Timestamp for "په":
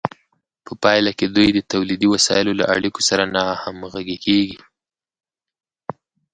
0.65-0.71